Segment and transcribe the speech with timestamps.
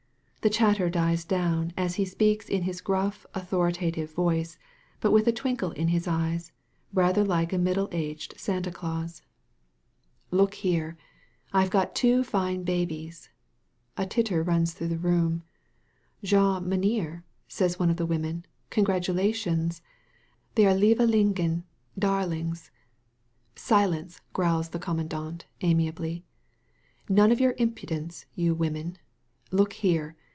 [0.43, 4.57] The chatter dies down, as he speaks in his gruff authoritative voice,
[4.99, 6.51] but with a twinkle in his eyes,
[6.91, 9.21] rather l^e a middle aged Santa Claus.
[9.21, 10.97] 34 A CITY OF REFUGE "Look here!
[11.53, 13.29] I've got two fine babies/*
[13.97, 15.43] A titter runs through the room.
[16.23, 19.83] *Va, MerCeeTy^ says one of the women, "con gratulations!
[20.55, 21.61] They are lievelingm—
[22.09, 22.71] darlings!''
[23.55, 26.23] "Silence!*' growls the commandant amiably.
[27.07, 28.97] None of your impudence, you women.
[29.51, 30.15] Look here